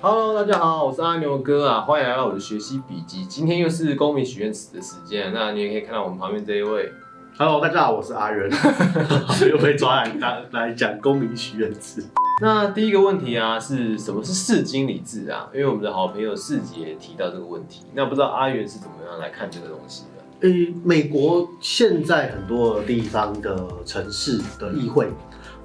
[0.00, 3.24] Hello，大家好，我是阿牛哥啊，欢迎来到我的学习笔记。
[3.26, 6.92] 今天又是公民许愿池的时间，那你也可以看到我们旁边这一位。
[7.36, 8.48] Hello，大家好，我是阿仁，
[9.50, 12.04] 又被抓来来来讲公民许愿池。
[12.40, 15.48] 那第一个问题啊，是什么是市经理制啊？
[15.52, 20.48] 因为我们的好朋友世杰提到这个问题，那不知道阿元是怎么样来看这个东西的？
[20.48, 25.08] 诶、美国现在很多地方的城市的议会，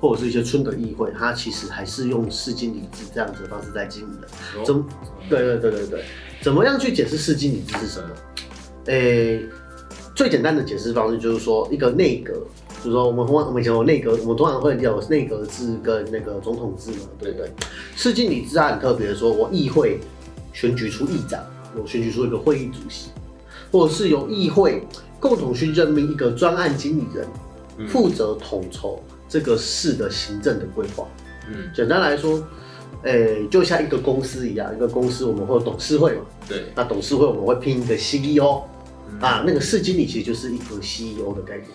[0.04, 4.28] 或者是一些村的议会，它其实还是用市经理制这样子的方式在经营的。
[4.66, 4.86] 怎么？
[5.30, 6.04] 对对对对对，
[6.42, 8.10] 怎么样去解释市经理制是什么？
[8.88, 9.46] 诶、
[10.14, 12.34] 最简单的解释方式就是说，一个内阁，
[12.84, 17.50] 就是说我们通常我们以前有内阁，我们通常会有内阁制跟那个总统制嘛，对不对？
[17.96, 20.02] 市经理制它很特别的说，我议会
[20.52, 21.42] 选举出议长，
[21.82, 23.12] 我选举出一个会议主席，
[23.72, 24.86] 或者是由议会
[25.18, 27.26] 共同去任命一个专案经理人，
[27.78, 29.02] 嗯负责统筹
[29.34, 31.08] 这个市的行政的规划。
[31.50, 32.40] 嗯，简单来说，
[33.02, 38.62] 诶、就像一个公司一样，一个公司我们会有董事会嘛，对，那董事会我们会聘一个 CEO
[39.10, 41.68] 嗯啊，那个市经理其实就是一个 CEO 的概念。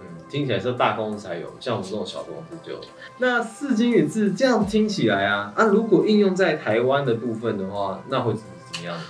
[0.00, 2.80] 嗯，听起来是大公司才有，像我们这种小公司就有。
[3.18, 8.40] 那市经理制这样听起来啊，啊，如果应用在台湾的部分的话，那会是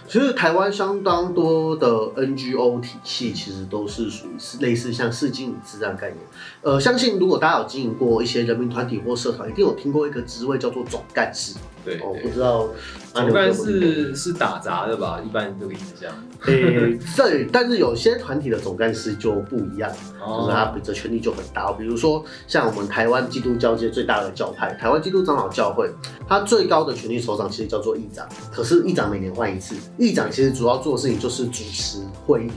[0.06, 6.18] 其实台湾相当多的 NGO 体系，其实都是属于类似像市经理这样概念。
[6.62, 11.56] 呃，相信如果大家有经营过一些人民团体或社团，一定有听过一个职位叫做总干事。
[11.86, 12.68] 对哦，不，知道
[13.14, 15.22] 阿总干牛哥有没有听过事是打杂的吧？
[15.24, 16.12] 一般这个印象。
[16.46, 21.72] 诶，对，但是有些团体的总干事就不一样，哦就是他的权力就很大。
[21.72, 25.88] 比如说，像我们台湾基督教界最大的教派——台湾基督长老教会，
[26.28, 28.28] 它最高的权力首长其实叫做议长。
[28.52, 32.50] 可是议长每年换一次，议长其实主要做的事情就是主持会议。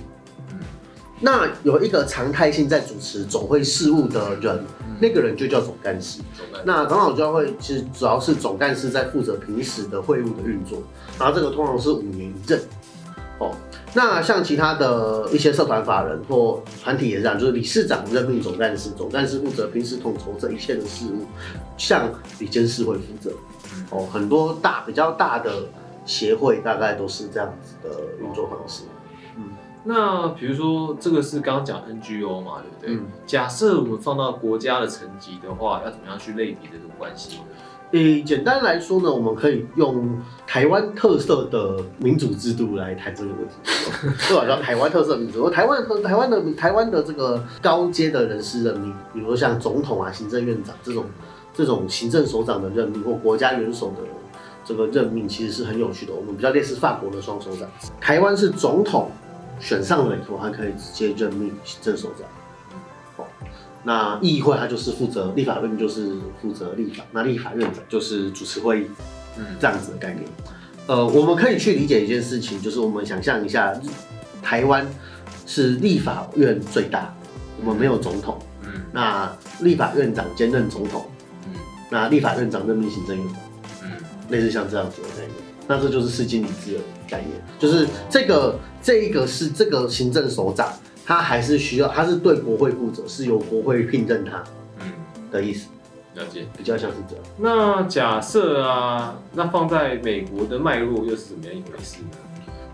[1.21, 4.63] 嗯那有一个常态性在主持总会事务的人，
[5.01, 6.21] 那个人就叫总干事。
[6.37, 10.81] 总干事那长老教会其实主要是总干事在负责平时的会务的运作，
[11.19, 12.59] 然后这个通常是五年一任。
[13.39, 13.51] 哦，
[13.93, 21.25] 那像其他的一些社团法人或团体也是这样，就是理事长任命总干事，总干事负责平时统筹这一切的事务，
[21.77, 22.09] 像
[22.39, 23.31] 理监事会负责。
[23.89, 25.51] 哦，很多大比较大的
[26.05, 28.83] 协会大概都是这样子的运作方式。
[29.91, 32.95] 那比如说这个是刚刚讲 NGO 嘛，对不对？
[32.95, 37.43] 嗯假设我们放到国家的层级的话，要怎么样去类比这个关系呢？
[37.93, 43.55] 诶，简单来说呢，我们可以用台湾特色的民主制度来谈这个问题。
[44.29, 44.45] 对吧？
[44.45, 51.05] 叫台湾特色民主，台湾的台湾的台湾的这个高阶的人事任命，比如说像总统啊、行政院长这种
[51.51, 54.03] 这种行政首长的任命，或国家元首的
[54.63, 56.13] 这个任命，其实是很有趣的。
[56.13, 57.67] 我们比较类似法国的双首长，
[57.99, 59.09] 台湾是总统
[59.59, 62.27] 选上了以后，还可以直接任命行政首长。
[63.17, 63.25] 哦，
[63.83, 68.87] 那议会它就是负责立法院，就是负责立法，那立法院长就是主持会议，
[69.37, 70.25] 嗯这样子的概念。
[70.87, 73.73] 呃，我们可以去理解一件事情，就是我们想象一下，
[74.41, 74.87] 台湾
[75.45, 77.13] 是立法院最大，
[77.61, 81.05] 我们没有总统，嗯那立法院长兼任总统，
[81.45, 81.51] 嗯
[81.91, 83.37] 那立法院长任命行政院长，
[83.83, 83.91] 嗯
[84.29, 85.31] 类似像这样子的概念。
[85.71, 90.67] 那这就是市经理制的概念，就是这个这一个是这个行政首长，
[91.05, 94.43] 他还是需要，他是对国会负责，是由国会聘任他
[94.79, 94.91] 嗯，
[95.31, 95.67] 的意思，
[96.15, 96.47] 了解。
[96.57, 97.23] 比较像是这样。
[97.37, 102.17] 那假设啊，那放在美国的脉络又是怎么样一回事呢？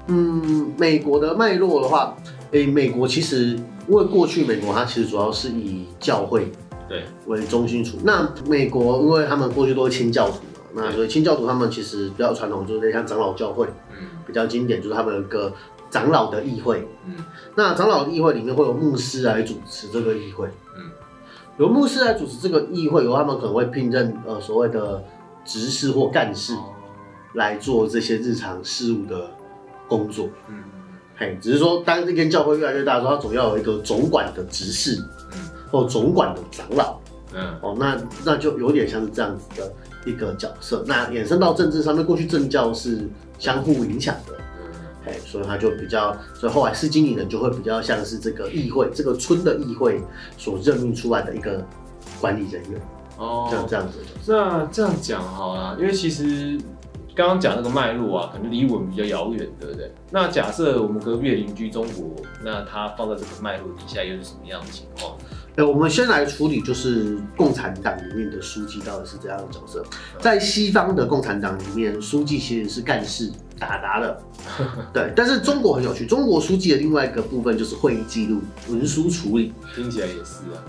[0.07, 2.16] 嗯，美国的脉络的话，
[2.51, 6.50] 诶、美国其实因为过去美国它其实主要是以教会
[6.88, 7.97] 对，为中心处。
[8.05, 14.07] 那美国因为他们过去都是清教徒嘛，那所以清教徒他们其实比较传统，就是像长老教会，嗯。
[14.27, 15.53] 比较经典就是他们有一个
[15.89, 16.85] 长老的议会。
[17.05, 17.23] 嗯。
[17.55, 20.91] 那长老的议会里面会有牧师来主持这个议会，嗯，
[21.57, 25.01] 由牧师来主持这个议会，由他们可能会聘任呃所谓的
[25.45, 26.73] 执事或干事哦。
[27.35, 29.29] 来做这些日常事务的
[29.87, 30.27] 工作。
[30.49, 30.63] 嗯。
[31.17, 35.01] 嘿，只是说当这间教会越来越大的时候，它总要有一个总管的执事
[35.33, 35.39] 嗯。
[35.71, 36.97] 或总管的长老。
[37.33, 37.55] 嗯。
[37.61, 39.71] 哦，那那就有点像是这样子的
[40.05, 40.83] 一个角色。
[40.88, 44.72] 那衍生到政治上面，过去政教是相互影响的，嗯
[45.07, 50.02] 哎，所以他就比较，所以后来市经理人就会比较像是这个议会，这个村的议会
[50.37, 51.66] 所任命出来的一个
[52.22, 52.81] 管理人员，
[53.17, 53.97] 哦，这样这样子。
[54.28, 56.57] 那这样讲好了，因为其实
[57.16, 59.90] 刚刚讲那个脉络啊，可能离我们比较遥远，对不对？
[60.12, 62.14] 那假设我们隔壁的邻居中国，
[62.44, 65.16] 那它放在这个脉络底下又是什么样的情况？
[65.56, 69.82] 哎，我们先来处理就是共产党里面的书记到底是怎样的角色。
[70.20, 74.22] 在西方的共产党里面，书记其实是干事打杂的，
[74.91, 75.14] 对。
[75.16, 79.53] 但是中国很有趣，中国书记的另外一个部分就是会议记录、文书处理。
[79.73, 80.59] 听起来也是啊，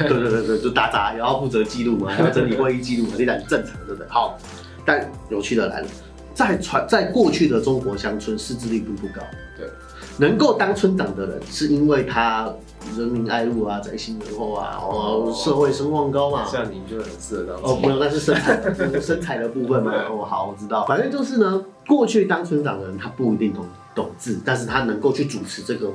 [0.00, 4.06] 对对对对，就打杂，然后负责记录嘛，然后整理会议记录嘛，这点很正常，对不对？
[4.10, 4.38] 好，
[4.84, 5.86] 但有趣的来了，
[6.34, 9.22] 在传在过去的中国乡村，识字率并不高。
[9.56, 9.68] 对，
[10.18, 12.52] 能够当村长的人，是因为他
[12.96, 16.44] 人民爱路啊，宅心仁厚啊，哦，社会声望高嘛。
[16.44, 19.92] 像你就很适合当哦，没有，那是身材的身材的部分嘛。
[20.10, 20.84] 哦，好，我知道。
[20.86, 23.64] 反正就是呢，过去当村长的人，他不一定懂
[23.94, 25.90] 懂字，但是他能够去主持这个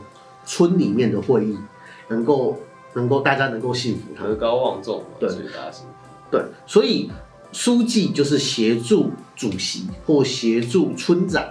[0.45, 1.57] 村里面的会议，
[2.07, 2.57] 能够
[2.93, 4.23] 能够大家能够信服他。
[4.23, 5.91] 德高望重嘛，对所以大家信服。
[6.31, 7.11] 对，所以
[7.51, 11.43] 书记就是协助主席或协助村长，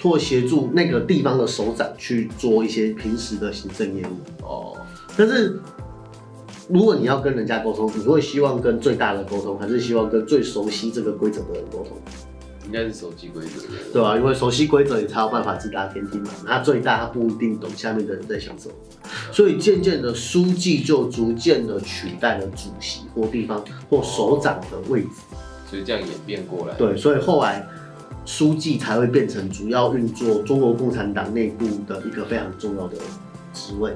[0.00, 4.44] 或协助那个地方的首长去做一些平时的行政业务。
[4.44, 4.76] 哦，
[5.16, 5.60] 但是
[6.68, 11.96] 如果你要跟人家沟通，你会希望跟最大的沟通，还是希望跟最熟悉这个规则的人沟通？
[12.72, 13.60] 应该是熟悉规则。
[13.92, 16.30] 对吧、因为熟悉规则，你才有办法直达天梯嘛。
[16.46, 18.74] 他最大，他不一定懂下面的人在想什么，
[19.30, 25.08] 所以渐渐的，书记就逐渐的取代了主席或地方或首长的位置。
[25.68, 26.74] 所以这样演变过来。
[26.76, 27.66] 对，所以后来
[28.24, 32.96] 书记才会变成主要运作中国共产党内部的一个非常重要的
[33.52, 33.92] 职位。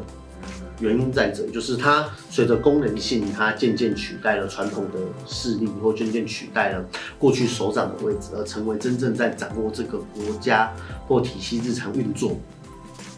[0.79, 6.85] 原因在这里，就是它随着功能性，它渐渐取代了传统的势力，或渐渐取代了
[7.19, 10.73] 过去首长的位置，而成为真正在掌握这个国家
[11.07, 12.33] 或体系日常运作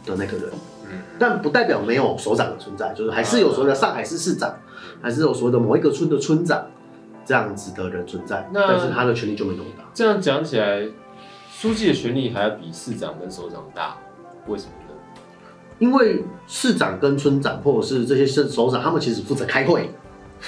[0.07, 0.51] 的那个人。
[0.91, 4.55] 嗯，但不代表没有首长的存在，就是还是有所谓的上海市市长，
[5.03, 6.65] 还是有所谓的某一个村的村长
[7.27, 9.85] 这样子的人存在，但是他的权力就没那么大。
[9.93, 10.87] 这样讲起来，
[11.53, 13.99] 书记的权力还要比市长跟首长大，
[14.47, 14.78] 为什么呢？
[15.79, 19.91] 因为市长跟村长或者是这些首首长，他们其实负责开会，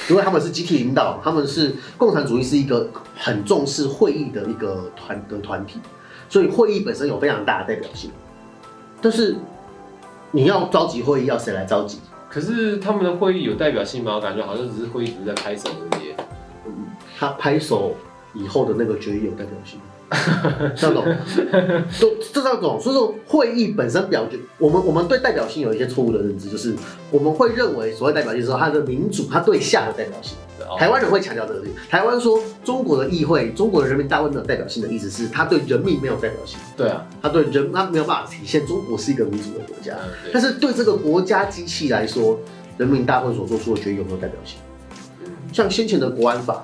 [0.09, 5.79] 因为他们是集体领导，他们是共产主义是一个很重视会议的一个团的团体，
[6.29, 8.11] 所以会议本身有非常大的代表性。
[9.01, 9.37] 但是
[10.33, 11.99] 你要召集会议，要谁来召集？
[12.29, 14.15] 可是他们的会议有代表性吗？
[14.15, 16.13] 我感觉好像只是会议只是在拍手而已。
[17.19, 17.95] 他拍手
[18.35, 19.79] 以后的那个决议有代表性，
[20.77, 21.05] 这种
[22.01, 26.75] 都这这种，所以说会议本身表决，我们我们对代表性有一些错误的认知，就是
[27.11, 30.37] 我们会认为所谓代表性是说它的民主，它对下的代表性。
[30.37, 31.63] 哦台湾人会强调这个。
[31.89, 39.95] 台湾说中国的议会，中国的人民大会没有代表性的意思是，它对人民没有代表性，对啊，它对人它没有办法体现中国是一个民主的国家。
[39.95, 42.39] 嗯但是对这个国家机器来说，
[42.77, 44.59] 人民大会所做出的决议有没有代表性？
[45.25, 46.63] 嗯像先前的国安法，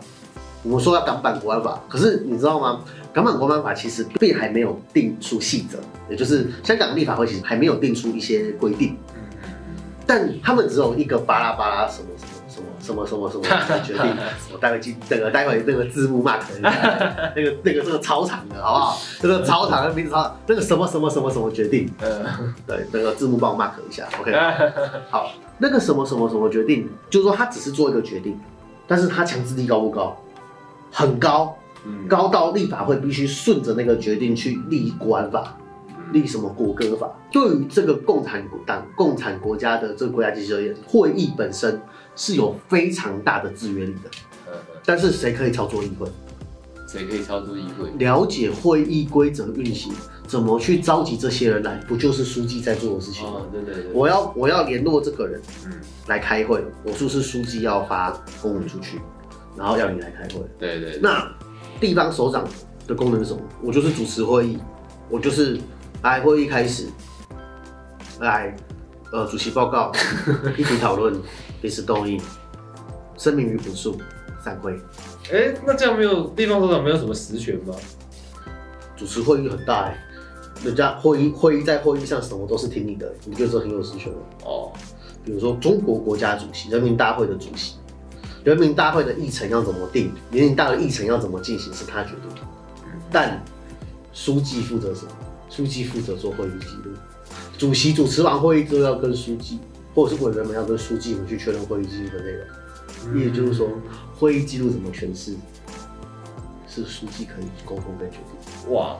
[0.67, 2.81] 我们说要港版国安法，可是你知道吗？
[3.13, 5.79] 港版国安法其实并还没有定出细则，
[6.11, 8.97] 也就是香港立法会其实还没有定出一些规定，
[10.05, 12.09] 但他们只有一个巴拉巴拉什么
[12.49, 14.17] 什么什么什么什么什么决定。
[14.53, 18.99] 我待会记那个待会那个字幕 mark 一下，那个那个这个超长的好不好？
[19.21, 24.33] 这个超长的名字超，那个什么什么什么什么决定，嗯对，那个字幕帮我 mark 一下，OK。
[25.11, 28.39] 好，那个什么什么什么决定，就是说他只是做一个决定，
[28.89, 30.17] 但是他强制力高不高？
[30.99, 31.55] 很高，
[31.85, 35.55] 嗯高到立法会必须顺着那个决定去立国安法，
[36.11, 37.13] 立什么国歌法。
[37.31, 41.79] 对于这个共产党、共产国家的这个国家机器而言，会议本身
[42.17, 44.11] 是有非常大的制约力的。
[44.47, 44.53] 嗯
[44.87, 46.09] 但是谁可以操作议会？
[46.89, 47.91] 谁可以操作议会？
[47.99, 49.93] 了解会议规则运行，
[50.27, 53.41] 怎么去召集这些人来，不就是书记在做的事情吗？
[53.41, 55.73] 哦，对对对，我要我要联络这个人嗯，
[56.07, 58.99] 来开会，我是不是书记要发公文出去，
[59.57, 60.41] 然后要你来开会？
[60.59, 61.27] 对对，对那
[61.81, 62.47] 地方首长
[62.87, 63.41] 的功能是什么？
[63.63, 64.59] 我就是主持会议，
[65.09, 65.59] 我就是
[66.03, 66.89] 来会议开始，
[68.21, 68.55] 来
[69.13, 69.93] 呃主席报告，
[70.57, 71.15] 一起讨论，
[71.61, 72.21] 彼此动议，
[73.17, 73.97] 声明与补述，
[74.43, 74.79] 散会。
[75.33, 77.75] 哎，那这样没有地方首长没有什么实权吗？
[78.97, 79.99] 主持会议很大哎、
[80.65, 84.19] 人家会议会议在会议上什么都是听你的，你就是很有实权了。
[84.45, 84.73] 哦，
[85.25, 87.75] 比如说中国国家主席、人民大会的主席，
[88.47, 92.43] 人民大会的议程要怎么定，人民大会的议程要怎么进行是他决定的。
[93.11, 93.43] 但
[94.13, 95.11] 书记负责什么？
[95.51, 96.93] 书记负责做会议记录，
[97.59, 99.59] 主席主持完会议之后要跟书记，
[99.97, 103.21] 或者是委员们要跟书记们去确认会议记录的内容。
[103.21, 103.69] 也就是说，
[104.17, 105.35] 会议记录怎么诠释，
[106.69, 108.73] 是书记可以沟通跟决定。
[108.73, 108.97] 哇，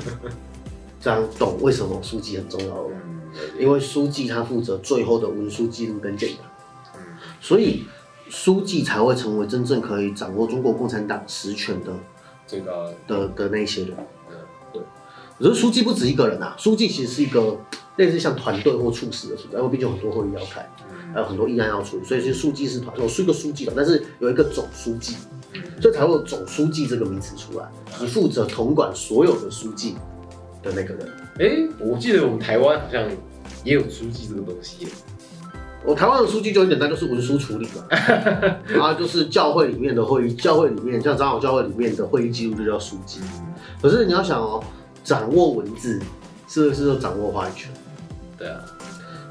[0.98, 2.90] 这样懂为什么书记很重要了
[3.58, 6.36] 因为书记他负责最后的文书记录跟检查。
[6.94, 7.02] 嗯
[7.38, 7.84] 所以
[8.28, 11.92] 书记才会成为真正可以掌握中国共产党实权的
[12.46, 13.96] 这个的，的的那些人。
[13.98, 14.82] 嗯
[15.38, 17.54] 可是书记不止一个人啊，书记其实是一个
[17.96, 20.66] 类似像团队或处室的存在，因为毕竟有很多会议要开，
[21.12, 25.14] 还嗯有很多议案要处理，所以其实书记是团，有是一个书记的，但是有一个总书记，
[25.78, 27.68] 所以才会有总书记这个名词出来，
[28.00, 29.96] 你负责统管所有的书记
[30.62, 31.06] 的那个人。
[31.38, 33.06] 哎，我记得我们台湾好像
[33.62, 34.90] 也有书记这个东西耶，
[35.86, 37.84] 我台湾的书记就很简单，就是文书处理嘛，
[38.66, 43.20] 然 后就是教会里面的会议，教会里面像长老教会里面的会议记录就叫书记。
[43.80, 44.60] 可是你要想哦，
[45.04, 46.00] 掌握文字
[46.48, 47.70] 是不是就掌握话语权？
[48.36, 48.60] 对啊，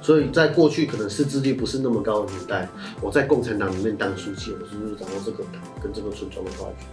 [0.02, 2.70] 所以在过去可能识字率不是那么高的年代，
[3.02, 6.88] 我在共产党里面当书记，我是不是掌握这个党跟这个村庄的话语权？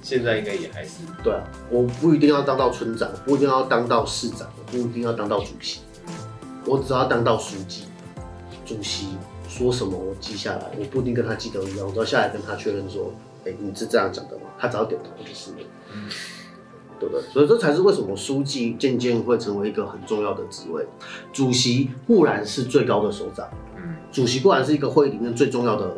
[0.00, 1.00] 现在应该也还是。
[1.24, 5.80] 对啊，我不一定要当到村长，不一定要当到市长，我不一定要当到主席，
[6.64, 7.82] 我只要当到书记、
[8.68, 9.08] 主席
[9.48, 13.12] 说什么我记下来，我不一定跟他记得一样，我都要下来跟他确认说，
[13.46, 14.42] 哎、你是这样讲的吗？
[14.58, 15.56] 他只要点头就是了。
[17.00, 17.22] 对不对？
[17.32, 20.84] 所以这才是为什么书记渐渐会成为一个很重要的职位。
[21.32, 25.96] 主席固然是最高的首长，嗯主席固然是一个会议里面最重要的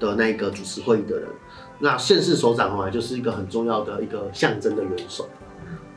[0.00, 1.28] 的那个主持会议的人，
[1.78, 5.28] 那县市首长本来就是一个很重要的一个象征的元首，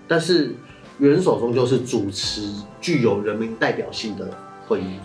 [0.08, 0.54] 但是
[1.00, 4.30] 元首终究是主持具有人民代表性的
[4.68, 5.00] 会议，嗯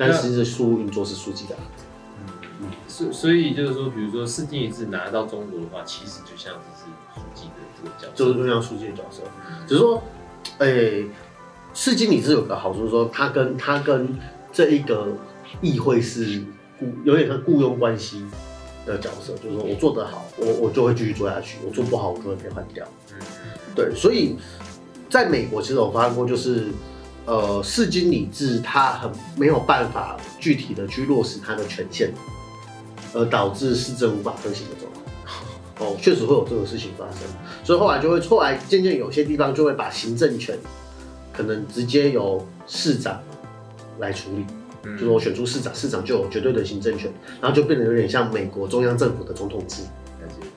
[0.00, 1.54] 但是是事务运作是书记的。
[2.62, 9.22] 嗯，所所以就是说，比如说世纪一字拿到中国的话，其实就像是书记的这个角色，就是就像书记的角色，
[9.66, 10.02] 只是说，
[10.58, 11.06] 诶、
[11.74, 14.18] 世经理是有个好处，说他跟他跟
[14.52, 15.08] 这一个
[15.60, 16.42] 议会是
[16.78, 18.24] 雇有点像雇佣关系
[18.86, 22.86] 的角色，就是说我做得好，我我就会继续做下去；我做不好，我就会被换掉。
[23.12, 23.18] 嗯
[23.72, 24.36] 对，所以
[25.08, 26.66] 在美国，其实我发现过，就是
[27.30, 32.12] 呃，市经理制它很没有办法具体的去落实它的权限，
[33.14, 35.04] 而导致市政无法推行的状况。
[35.78, 37.20] 哦，确实会有这种事情发生，
[37.62, 40.58] 所以后来就会，后来渐渐有些地方就会把行政权
[41.32, 43.22] 可能直接由市长
[44.00, 44.44] 来处理，
[44.82, 49.84] 嗯就是我选出市长，市长就有绝对的行政权，然后就变得有点像美国中央政府的总统制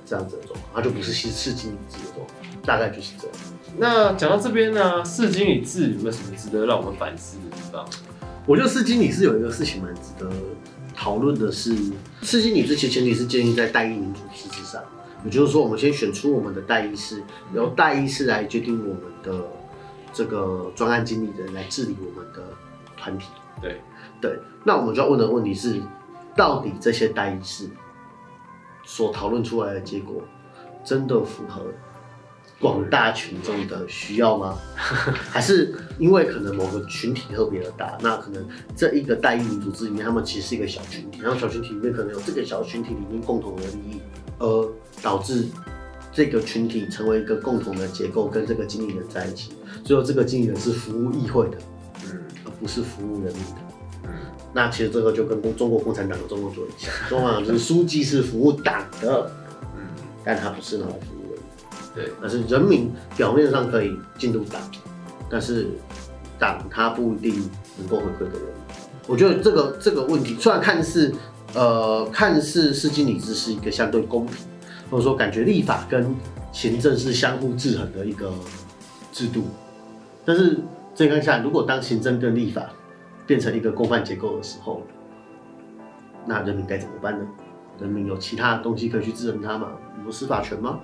[0.08, 3.36] 这样子的状况，它就不是市市经理制的状况，大概就是这样。
[3.78, 7.86] 那讲到这边呢，市经理制有没有什么值得让我们反思的地方？
[8.46, 10.30] 我觉得市经理是有一个事情蛮值得
[10.94, 11.76] 讨论的是，
[12.22, 14.82] 市经理制其实前提是建立在代议民主机制上，
[15.26, 19.46] 也就是说，我们先选出我们的代议士，由代议士来决定我们的
[20.14, 22.44] 这个专案经理人来治理我们的
[22.96, 23.28] 团体。
[23.62, 23.82] 对，
[24.22, 25.82] 对，那我们就要问的问题是，
[26.36, 27.70] 到底这些代议士
[28.84, 30.22] 所讨论出来的结果，
[30.84, 31.66] 真的符合
[32.64, 34.58] 广大群众的需要吗？
[35.30, 38.42] 还是因为可能某个群体特别的大，那可能
[38.74, 44.02] 这一个代议民主制里面，他们其实是一个小群体，然后小群体里面可能有这个小群体里面共同的利益，
[44.40, 45.46] 而导致
[46.14, 49.52] 这个群体成为一个共同的结构，跟这个经理人在一起，
[49.84, 51.58] 最后这个经理人是服务议会的，
[52.06, 53.58] 嗯而不是服务人民的。
[54.06, 54.10] 嗯
[54.56, 59.32] 那其实这个就跟中国共产党的中国做一下，中国共产党就是书记是服务党的，
[59.76, 59.82] 嗯，
[60.24, 61.23] 但他不是拿来服务。
[61.96, 64.62] 对，但是人民表面上可以进入党，
[65.30, 65.68] 但是
[66.40, 68.54] 党他不一定能够回馈给人民。
[69.08, 71.14] 我觉得这个这个问题虽然看似
[71.54, 74.36] 呃看似市经理制是一个相对公平，
[74.90, 76.16] 或者说感觉立法跟
[76.52, 78.32] 行政是相互制衡的一个
[79.12, 79.44] 制度，
[80.24, 80.60] 但是
[80.96, 82.70] 这看下，如果当行政跟立法
[83.28, 84.82] 变成一个共犯结构的时候，
[86.26, 87.26] 那人民该怎么办呢？
[87.80, 89.70] 人民有其他东西可以去制衡它吗？
[90.06, 90.80] 有司法权吗？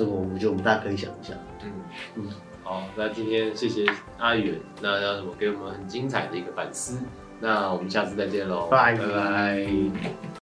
[0.00, 1.34] 这个我觉得我们大家可以想一下。
[1.62, 1.70] 嗯
[2.14, 2.30] 嗯。
[2.62, 3.84] 好，那今天谢谢
[4.16, 7.00] 阿远，那让我们给我们很精彩的一个反思，
[7.38, 8.94] 那我们下次再见喽，拜。
[8.94, 9.66] 拜拜